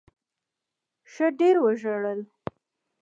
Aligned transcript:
ښه 1.11 1.25
ډېر 1.39 1.55
وژړل. 1.63 2.19